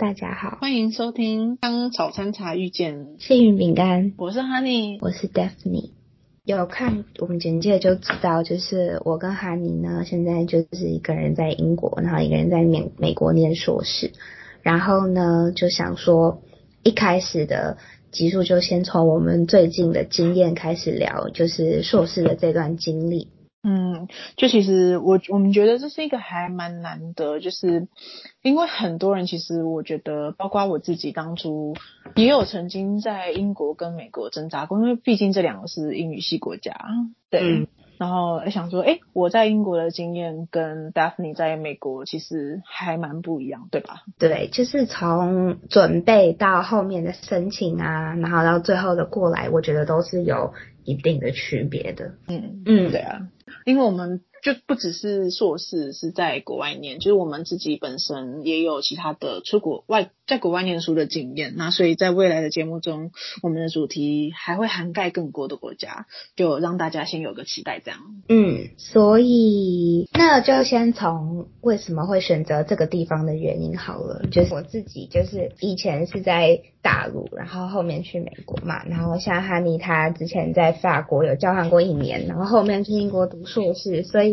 [0.00, 5.90] 大家好，欢迎收听《当早餐茶遇见幸运饼干》，我是 Honey，我是 Daphne。
[6.42, 14.12] 有看我们简介就知道，就是我跟 Honey 呢，现在就是一个人在英国，然后一个人在美美国念硕士。
[14.62, 16.40] 然后呢，就想说
[16.82, 17.76] 一开始的
[18.10, 23.28] 集数就先从我们最近的经验开始聊，就是硕士的这段经历。
[23.62, 27.88] 嗯，就其实我我们觉得这是一个还蛮难得，就是
[28.42, 31.74] 因为很多人其实我觉得，包括我自己当初
[32.16, 36.74] 也有曾经在英国跟美国挣扎过，因为毕竟这两个是英语系国家，
[37.28, 37.68] 对。
[37.98, 44.04] 然后想说，哎，我在英国的经验跟 Daphne 在美国其实还蛮不一样，对吧？
[44.18, 52.14] 对，就是从准备到后面的申请啊，然后到最后的过来，我觉得都是有一定的区别的。
[52.26, 53.20] 嗯嗯，对啊。
[53.64, 63.10] 因为我们就不只是硕士是在国外念，就是我们自己本身也有其他的出国外在国外念书的经验，那所以在未来的节目中，
[63.42, 68.00] 我们的主题还会涵盖更多的国家，就让大家先有个期待，这样。
[68.28, 83.40] 嗯，所以那就先从为什么会选择这个地方的原因好了，就是我自己就是以前是在大陆，然后后面去美国嘛，然后像哈尼他之前在法国有交换过一年，然后后面去英国读。
[83.50, 84.29] 硕士，所以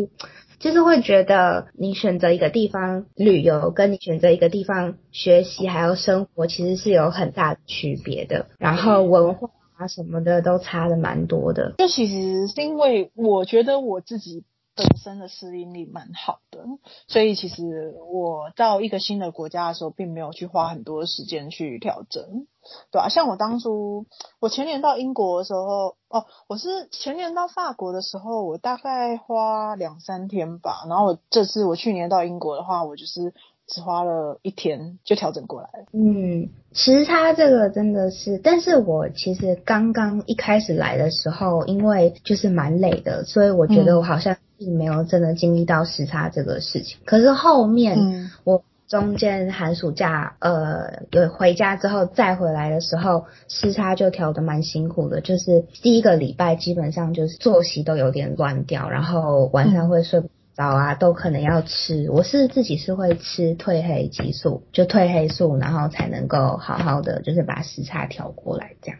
[0.58, 8.46] 就是会觉得你选择一个地方旅游，跟你选择一个地方学习还有生活，其实是有很大区别的。
[8.58, 11.74] 然后文化啊什么的都差的蛮多的。
[11.78, 14.44] 这其实是因为我觉得我自己。
[14.78, 16.60] 本身的适应力蛮好的，
[17.08, 22.46] 所以其实我到一个新的国家的时候，并没有去花很多时间去调整，
[22.92, 23.08] 对啊？
[23.08, 24.06] 像我当初，
[24.38, 33.34] 我前年到英国的时候，哦，我是前年到法国的时候，我大概花两三天吧，然后我这次我去年到英国的话，我就是
[33.66, 35.86] 只花了一天就调整过来了。
[35.92, 44.36] 嗯，时差这个真的是，但是我其实刚刚一开始来的时候，因为就是蛮累的，所以我觉得我好像。
[44.58, 68.98] 并没有真的经历到时差这个事情，可是后面我中间寒暑假呃有回家之后再回来的时候，时差就调的蛮辛苦的，就是第一个礼拜基本上就是作息都有点乱掉，然后晚上会睡不着啊，都可能要吃，我是自己是会吃褪黑激素，就褪黑素，然后才能够好好的就是把时差调过来这样。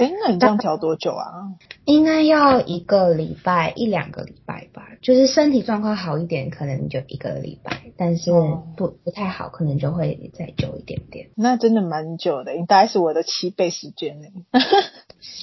[0.00, 1.52] 哎，那你这样调多久啊？
[1.84, 4.86] 应该要一个礼拜一两个礼拜吧。
[5.02, 8.30] 就是身体状况好一点，可能就一个礼拜；但是
[8.76, 11.28] 不不太好，可能就会再久一点点。
[11.36, 14.28] 那真的蛮久的，大概是我的七倍时间呢。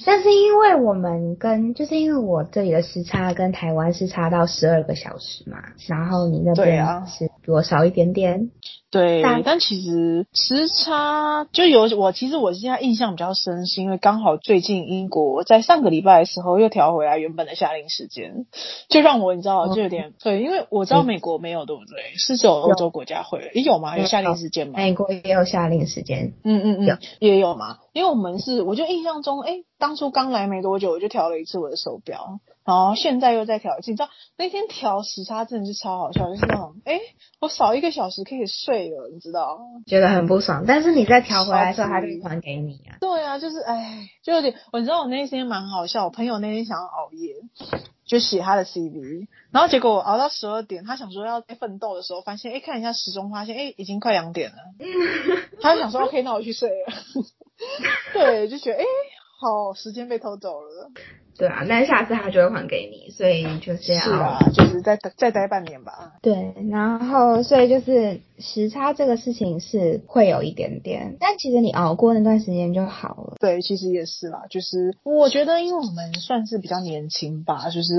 [0.05, 8.49] 但是因为我们跟，就是因为我这里的时差跟台湾是差到十二个小时嘛，然后你那边是比我少一点点。
[8.89, 18.45] 对，但其实时差就有我，其实我现在印象比较深，是因为刚好最近英国在上个礼拜的时候又调回来原本的夏令时间，
[18.87, 22.15] 就让我你知道就有点对，因为我知道美国没有对不对？
[22.17, 23.97] 是只有欧洲国家会，也有吗？
[23.97, 24.73] 有夏令时间吗？
[24.77, 27.79] 美国也有夏令时间，嗯嗯嗯，也有吗？
[27.91, 32.39] 因为我们是，我就印象中，哎，当初刚来没多久，我就调了一次我的手表。
[32.65, 36.99] 然后现在又再调一次，你知道那天调时差真的是超好笑，就是那种，哎，
[37.39, 39.59] 我少一个小时可以睡了，你知道？
[39.85, 40.65] 觉得很不爽。
[40.67, 42.97] 但是你再调回来的时候，他就还给你啊。
[42.99, 47.35] 对啊，就是哎，就有点，我知道我那天蛮好笑，我朋友那天想要熬夜，
[48.05, 54.57] 就写他的 CV，然后结果我熬到十二点，他想说要奋斗的时候，发现哎看一下时钟，发现哎已经快两点了，
[55.61, 56.93] 他就想说 OK，那我去睡了。
[58.13, 58.83] 对，就觉得哎，
[59.39, 60.89] 好，时间被偷走了。
[61.37, 64.03] 对啊，但是下次他就会还给你，所以就是这样。
[64.03, 66.13] 是啊，就是再再待半年吧。
[66.23, 73.35] 对，然后所以就是时差这个事情是会有一点点，但其实你熬过那段时间就好了。
[73.39, 77.93] 对，其实也是啦，就是我觉得因为我们算是比较年轻吧，就是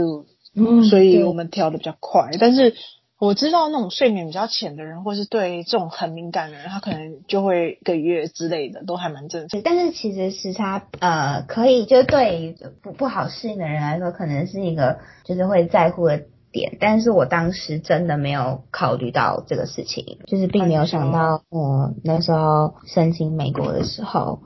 [0.56, 2.74] 嗯，所以我们调的比较快，但是。
[3.18, 9.60] 我知道那种睡眠比较浅的人，或是对这种很敏感的人，他可能就会一个月之类的，都还蛮正常。
[9.62, 16.22] 但是其实时差呃可以，就对不不好适应的人来说，可能是一个就是会在乎的
[16.52, 16.76] 点。
[16.78, 24.42] 但是我当时真的没有考虑到这个事情，就是并没有想到，我那时候申请美国的时候，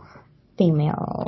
[0.56, 1.26] 并没有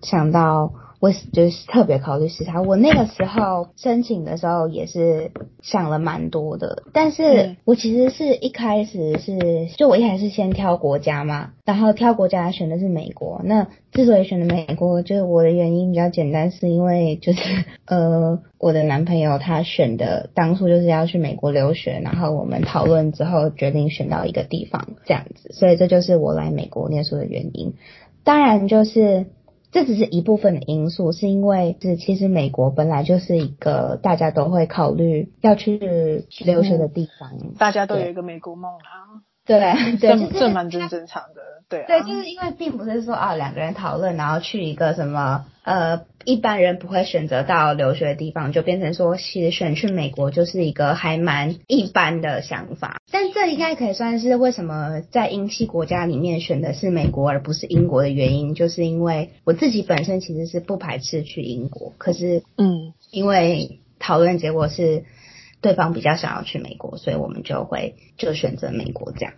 [0.00, 0.72] 想到。
[1.04, 2.62] 我就是特别考虑时差。
[2.62, 13.42] 我那个时候申请的时候也是想了蛮多的，但是我其实是一开始是就我一开始先挑国家嘛，然后挑国家选的是美国。
[13.44, 27.74] 那之所以选的美国，就是我的原因比较简单，是因为就是呃我的男朋友他选的当初就是要去美国留学，然后我们讨论之后决定选到一个地方这样子，所以这就是我来美国念书的原因。
[28.24, 29.26] 当然就是。
[29.74, 39.18] 这只是一部分的因素，是因为是其实美国本来就是一个大家都会考虑要去留学的地方，大家都有一个美国梦啊。
[39.46, 39.60] 对
[40.00, 41.42] 对，这这蛮正正常的。
[41.68, 53.00] 对对，就是因为并不是说啊两个人讨论，然后去一个什么呃一般人不会选择到留学的地方，就变成说其实选去美国就是一个还蛮一般的想法。
[53.10, 65.04] 但这应该可以算是为什么在英系国家里面选的是美国而不是英国的原因，就是因为我自己本身其实是不排斥去英国，可是嗯，因为讨论结果是
[65.64, 69.32] 对方比较想要去美国，所以我们就会就选择美国这样。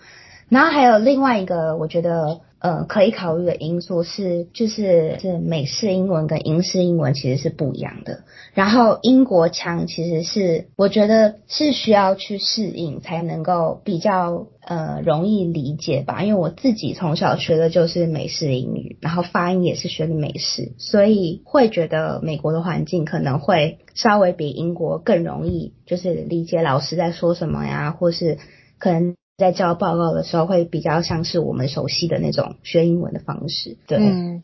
[0.48, 8.20] 然后还有另外一个，我觉得呃可以考虑的因素是，就是是美式英文跟英式英文其实是不一样的。
[8.54, 16.22] 然后英国腔其实是我觉得是需要去适应才能够比较呃容易理解吧。
[16.22, 28.38] 因为我自己从小学的就是美式英语，然后发音也是学的美式，所以会觉得美国的环境可能会稍微比英国更容易，就是理解老师在说什么呀，或是
[28.78, 29.16] 可能。
[29.36, 33.76] 在交报告的时候，会比较像是我们熟悉的那种学英文的方式。
[33.86, 34.42] 对，嗯，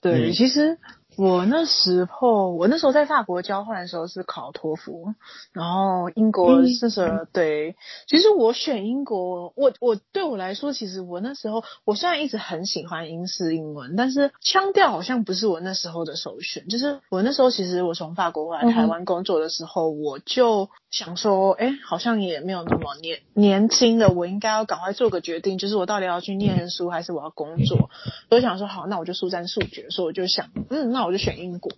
[0.00, 0.78] 对，其实。
[1.16, 5.14] 我那时候，我那时候在法国交换的时候是考托福，
[5.52, 7.74] 然后英国是什对，
[8.06, 16.68] 其实我选英国，我我对我来说，其实我那时候我虽然一直很喜欢英式英文，但是腔调好像不是我那时候的首选。
[16.68, 27.88] 就是我那时候其实我从法国回来台湾工作的时候，我就想说，哎，好像也没有那么年年轻的，我应该要赶快做个决定，就是我到底要去念书还是我要工作。
[28.30, 31.05] 我想说，好，那我就速战速决，所以我就想，嗯，那。
[31.06, 31.72] 我就选英国，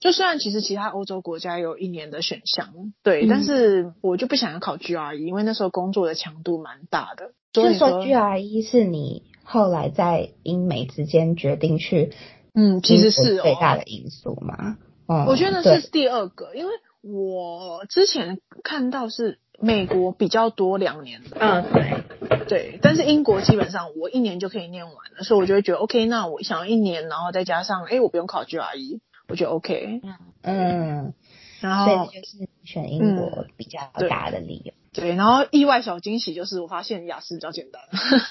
[0.00, 7.32] 就虽然其实其他欧洲国家有一年的选项，对，但是我就不想要考 GRE，因为那时候工作的强度蛮大的。
[7.52, 12.12] 就是说 GRE 是你后来在英美之间决定去，
[12.54, 14.78] 嗯，其实是最大的因素嘛。
[15.06, 16.72] 嗯，我觉得是第二个，因为
[17.02, 30.00] 我之前看到是美国比较多两年的，嗯，对，对，但是英国基本上我一年就可以念完了，所以我就会觉得 OK，那我想要一年，然后再加上，哎，我不用考 GRE，我觉得 OK，
[30.42, 31.12] 嗯，
[31.60, 34.72] 然后就是选英国比较大的理由。
[34.92, 37.80] 对，然后意外小惊喜就是我发现雅思比较简单。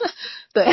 [0.54, 0.66] 对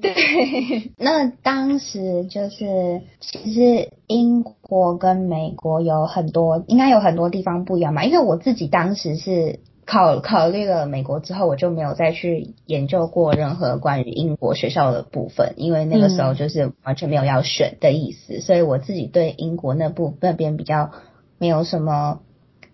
[0.00, 8.04] 对，那当时就是其实英国跟美国有很多，应该有很多地方不一样吧？
[8.04, 20.90] 因为我自己当时是考考虑了美国之后，我就没有再去研究过任何关于英国学校的部分，因为那个时候就是完全没有要选的意思，所以我自己对英国那部那边比较
[21.38, 22.20] 没有什么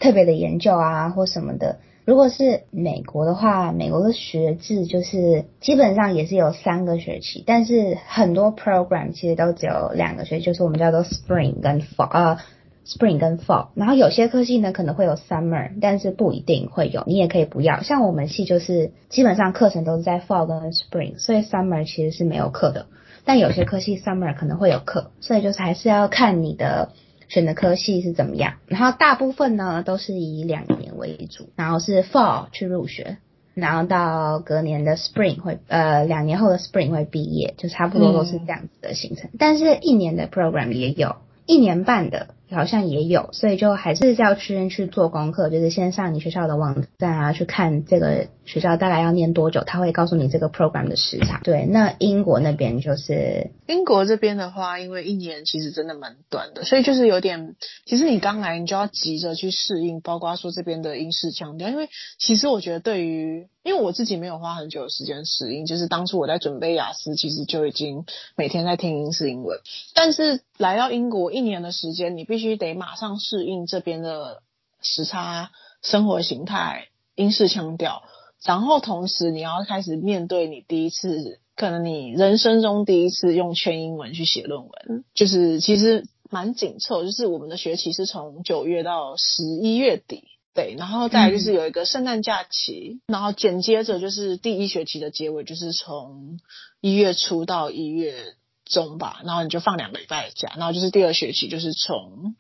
[0.01, 1.81] 特别的研究啊，或什么的。
[2.05, 12.39] 如果是美国的话，美国的学制就是基本上也是有三个学期，但是很多 program 其实都只有两个学期，就是我们叫做 spring 跟 fall，呃
[12.87, 13.69] ，spring 跟 fall。
[13.75, 17.83] 然后有些科系呢可能会有 summer，但是不一定会有，你也可以不要。
[17.83, 22.87] 像我们系就是基本上课程都是在 fall 跟 spring，所以 summer 其实是没有课的。
[23.25, 26.91] 但有些科系 summer 可能会有课，所以就是还是要看你的。
[27.29, 28.57] 选的科系是怎么样？
[28.67, 33.17] 然后大部分呢都是以两年为主，然后是 fall 去入学，
[33.55, 39.31] 然后到隔年的 spring 会呃两年后的 spring 会毕业，就差不多都是这样子的行程。
[39.39, 41.17] 但是一年的 program 也有，
[41.47, 42.35] 一年半的。
[42.53, 51.41] 好像也有，所以就还是要去去做功课，就是先上你学校的网站啊，去看这个学校大概要念多久，他会告诉你这个 program 的时长。
[51.43, 57.55] 对，那英国那边就是英国这边的话，因为一年其实真的蛮短的，所以就是有点，
[57.87, 68.05] 其实你刚来你就要急着去适应，包括说这边的英式腔调，因为其实我觉得对于，因为我自己没有花很久的时间适应，就是当初我在准备雅思，其实就已经
[68.37, 69.59] 每天在听英式英文，
[69.95, 72.42] 但是来到英国一年的时间，你必。
[72.43, 74.43] 必须得马上适应这边的
[74.81, 78.03] 时差、生活形态、英式腔调，
[78.45, 87.05] 然后同时你要开始面对你第一次，可能你人生中第一次用全英文去写论文，就是其实蛮紧凑。
[87.05, 96.41] 就是我们的学期是从九月到十一月底，对，然后再来就是有一个圣诞假期，然后紧接着就是第一学期的结尾，就是从
[96.81, 98.35] 一月初到一月。
[98.73, 102.35] 中吧，然后你就放两个礼拜的假，然后就是第二学期就是从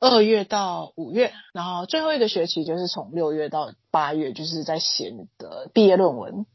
[0.00, 6.46] 二月到五月，然后最后一个学期就是从六月到八月，就是在写你的毕业论文。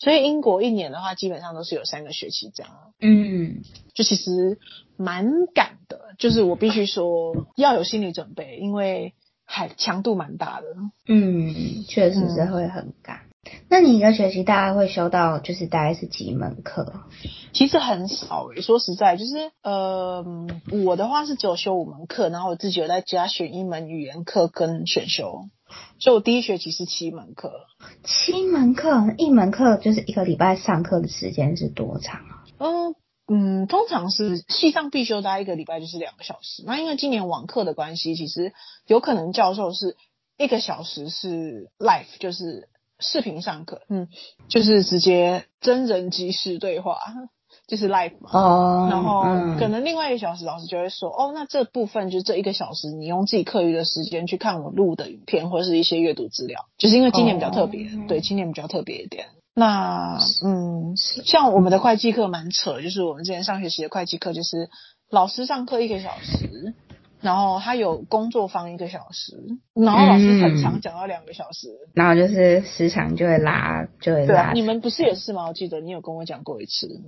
[0.00, 2.72] 所以英国一年的话，基本上都是有三个学期这样。
[3.00, 3.62] 嗯，
[3.94, 4.58] 就其实
[4.96, 10.66] 蛮赶的，就是我必须说要有心理准备，因为还强度蛮大的。
[11.06, 13.27] 嗯，确实是会很赶。
[13.68, 16.92] 那你一个学期大概会修到就是大概是几门课？
[17.52, 20.24] 其实很少诶，说实在，就是呃，
[20.84, 25.48] 我的话是只有修五门课，然后我自己有在加选一门语言课跟选修，
[25.98, 27.52] 所以我第一学期是七门课。
[28.04, 32.44] 七门课，一门课就是一个礼拜上课的时间是多长啊？
[32.58, 32.94] 嗯
[33.30, 36.62] 嗯，通常是系上必修，大概一个礼拜就是两个小时。
[36.64, 38.54] 那因为今年网课的关系，其实
[38.86, 39.96] 有可能教授是
[40.38, 44.08] 一个小时是 live，就是视频上课，嗯，
[44.48, 46.98] 就是直接真人即时对话，
[47.66, 48.30] 就是 live 嘛。
[48.32, 49.56] 哦，然后嗯。
[49.58, 58.04] 可能另外一个小时，老师就会说，哦，那这部分就这一个小时，你用自己课余的时间去看我录的影片或者是一些阅读资料，就是因为今年比较特别，哦。
[58.08, 59.26] 对，今年比较特别一点。
[59.54, 64.70] 那嗯，像我们的会计课蛮扯，就是我们之前上学期的会计课，就是
[65.10, 66.74] 老师上课一个小时，
[67.20, 69.36] 然后他有工作坊一个小时，
[69.74, 71.68] 然后老师很长讲到两个小时。
[71.94, 75.48] 然后就是时长就会拉，就会拉，对啊你们不是也是吗？
[75.48, 77.00] 我记得你有跟我讲过一次。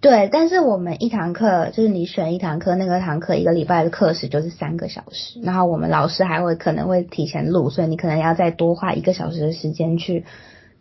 [0.00, 10.24] 对，但是我们一堂课就是你选一堂课，那个堂课一个礼拜的课时就是三个小时，然后我们老师还会可能会提前录，所以你可能要再多花一个小时的时间去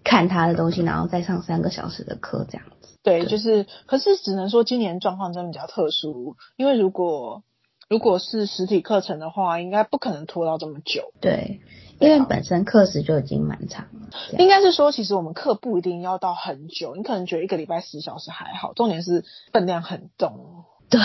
[0.04, 2.98] 看他的东西，然后再上三个小时的课这样子。
[3.04, 7.44] 对，对就是，可是只能说今年状况真的比较特殊，因为如果
[7.90, 11.12] 如果是实体课程的话，应该不可能拖到这么久。
[11.22, 11.62] 对，
[12.00, 14.10] 因为本身课时就已经蛮长了。
[14.40, 20.66] 应该是说，其实我们课不一定要到很久，你可能觉得一个礼拜十小时还好，重点是分量很重。
[20.90, 21.00] 对，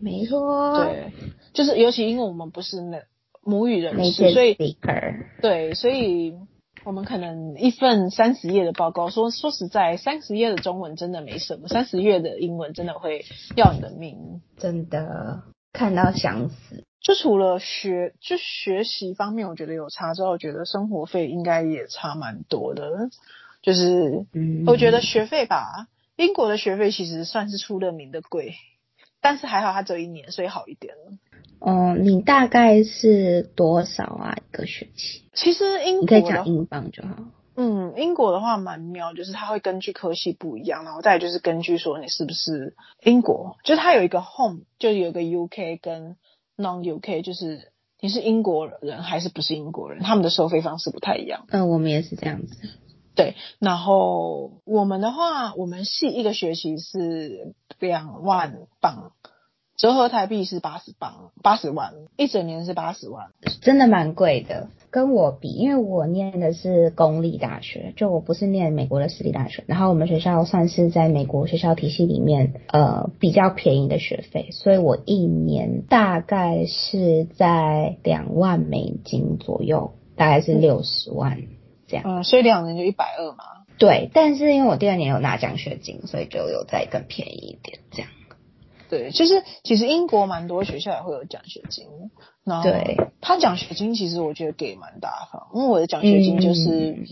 [0.00, 0.84] 没错。
[0.84, 1.12] 对，
[1.52, 3.02] 就是尤其因为我们不是那
[3.42, 4.56] 母语人士，所以。
[5.40, 6.34] 对，所以
[6.84, 13.24] 我们可能一份三十页的报告，说说实在，三十页的中文真的没什么，三十页的英文真的会
[13.56, 14.42] 要你的命。
[14.56, 15.42] 真的
[15.78, 16.84] 看到想死。
[17.00, 23.10] 就除了学，就学习方面，我觉得有差之后，我觉得生活费应该也差蛮多的。
[23.62, 28.54] 就是嗯，我觉得学费吧，英国的学费其实算是出了名的贵，
[29.20, 31.18] 但是还好它只有一年，所以好一点了。
[31.60, 34.36] 哦，你大概是多少啊？
[34.36, 35.22] 一个学期？
[35.32, 37.14] 其实英你可以讲英镑就好。
[37.60, 46.16] 嗯，英国的话蛮妙，就是它会根据科系不一样，然后再就是根据说你是不是英国，就是它有一个 home，就有一个 UK 跟
[46.56, 51.46] non UK，就是你是英国人还是不是英国人，他们的收费方式不太一样。
[51.48, 52.56] 嗯，我们也是这样子。
[53.16, 59.10] 对，然后我们的话，我们系一个学期是两万镑，
[59.78, 63.28] 折合台币是八十磅，八十万，一整年是八十万。
[63.60, 81.44] 真的蛮贵的，跟我比，因为我念的是公立大学，就我不是念美国的私立大学，然后我们学校算是在美国学校体系里面呃比较便宜的学费，所以我一年大概是在两万美金左右，大概是六十万
[81.86, 82.04] 这样。
[82.04, 83.44] 嗯，所以两年就一百二嘛。
[83.78, 88.10] 对，但是因为我第二年有拿奖学金，所以就有再更便宜一点这样。
[88.88, 91.86] 对，就是其实英国蛮多学校也会有奖学金，
[92.44, 92.96] 然后对。
[93.20, 97.04] 他奖学金其实我觉得给蛮大方，因为我的奖学金就是、嗯。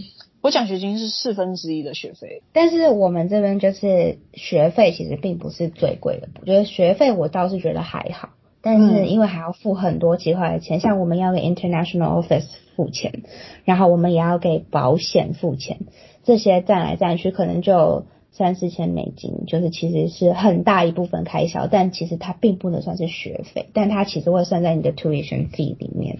[0.42, 8.28] 我奖学金是四分之一的学费，但是我们这边就是学费其实并不是最贵的，我觉得学费我倒是觉得还好，
[8.62, 9.08] 但是嗯。
[9.08, 13.24] 因为还要付很多奇怪的钱，像我们要给 international office 付钱，
[13.64, 15.78] 然后我们也要给保险付钱，
[16.22, 18.06] 这些占来占去可能就
[18.36, 26.18] 三四千美金，就是其实是很大一部分开销，但其实它并不能算是学费，但它其实会算在你的 tuition fee 里面。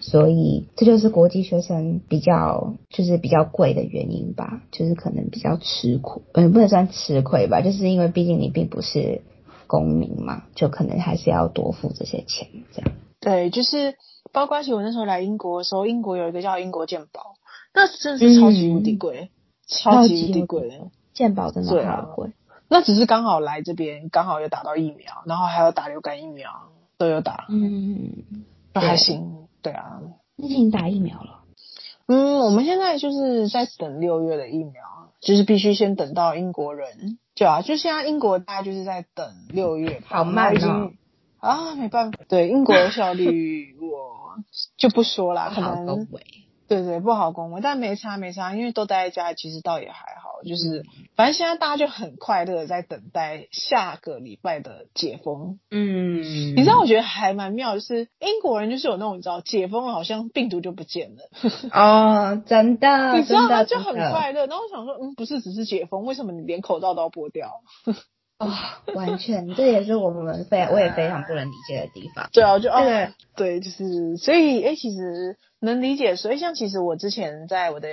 [0.00, 9.22] 所以这就是国际学生比较就是比较贵的原因吧，就是可能比较吃苦，嗯，不能算吃亏吧，就是因为毕竟你并不是
[9.66, 12.92] 公民嘛，就可能还是要多付这些钱，这样。
[13.20, 13.94] 对，就是
[14.32, 17.34] 包括其实我那时候来英国的时候，英国有一个叫英国健保，
[17.74, 19.30] 那真的是超级无敌贵，
[19.66, 20.80] 超级无敌贵。
[21.12, 22.32] 健保真的好贵，
[22.68, 26.50] 那只是刚好来这边，刚好有打到疫苗，然后还有打流感疫苗，
[26.96, 28.24] 都有打，嗯，
[28.72, 29.46] 都还行。
[29.60, 30.00] 对啊，
[30.36, 31.44] 你已经打疫苗了，
[32.06, 34.82] 嗯，我们现在就是在等六月的疫苗，
[35.20, 40.98] 就是必须先等到英国人，对啊，就现在英国大家就是在等六月，好慢哦然后已经
[41.38, 44.42] 啊，没办法，对英国的效率 我
[44.76, 46.08] 就不说了，可好能。
[46.68, 50.84] 对对不好恭维，但没差没差，因为都待在家，其实倒也还，好，就是
[51.16, 55.58] 反正现在大家就很快乐在等待下个礼拜的解封。
[55.70, 56.22] 嗯，
[56.56, 61.22] 你知道我觉得还蛮妙，就是英国人就是有那种你知道解封了，好像病毒就不见了。
[61.72, 67.62] 哦，真的，你知道他就很快乐，然后我想说，嗯，不是只是解封，为什么你连口罩都要剥掉？
[68.42, 68.50] 哦，
[68.94, 72.28] 完全，这也是我们非我也非常不能理解的地方。
[72.32, 76.16] 对啊，就哦这个，对，就是所以，哎，其实能理解。
[76.16, 77.88] 所以像其实我之前在我的，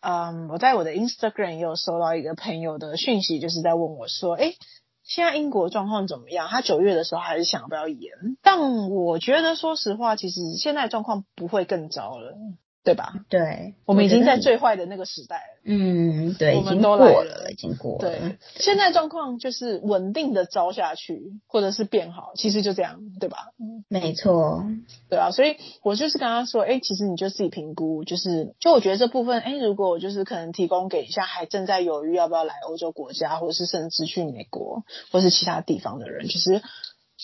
[0.00, 4.54] 嗯，我在我的 Instagram 也有收到一个朋友的讯息，就是在问我说，哎，
[5.02, 6.48] 现在英国状况怎么样？
[6.48, 8.12] 他九月的时候还是想要不要延？
[8.40, 12.36] 但我觉得，说实话，其实现在状况不会更糟了，
[12.84, 13.12] 对吧？
[13.28, 15.62] 对，我们已经在最坏的那个时代了。
[15.64, 17.98] 嗯，对，我们已经都来了过了，已经过了。
[18.00, 23.50] 对，现在状况就是稳定的糟下去，或者是变好，其实就这样，对吧？
[23.88, 24.64] 没错，
[25.08, 36.60] 对啊，所以我就是跟他说，哎、其实你就自己评估，就是就我觉得这部分，哎、如果我就是可能提供给一下还正在犹豫要不要来欧洲国家，或者是甚至去美国或是其他地方的人，就是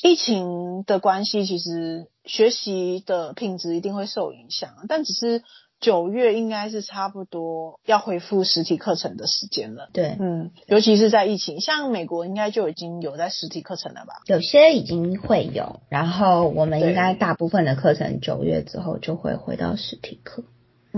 [0.03, 5.43] 疫情的关系，其实学习的品质一定会受影响，但只是
[5.81, 9.89] 九月应该是差不多要恢复实体课程的时间了。
[9.93, 14.15] 对，嗯，尤其是在疫情，像美国应该就已经有在实体课程了吧？
[14.27, 20.45] 有些已经会有，然后我们应该大部分的课程九月之后就会回到实体课。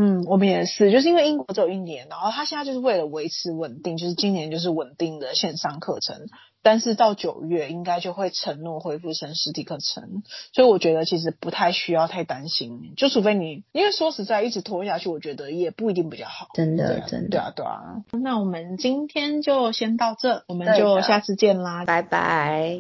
[0.02, 6.16] 嗯，我们也是，就是因为英国只有一年，然后他现在就是为了维持稳定，就是今年就是稳定的线上课程，
[6.62, 10.23] 但是到九月应该就会承诺恢复成实体课程，
[10.54, 16.49] 所以我觉得其实不太需要太担心，就除非你，因为说实在一直拖下去，我觉得也不一定比较好。
[16.54, 18.02] 真的，真的，对啊，对啊。
[18.23, 22.78] 那我们今天就先到这，我们就下次见啦，拜拜。